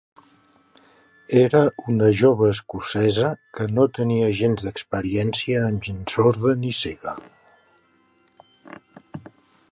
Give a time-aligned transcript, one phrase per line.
[1.39, 1.59] Era
[1.91, 3.27] una jove escocesa
[3.59, 7.13] que no tenia gens d'experiència amb gent sorda ni cega.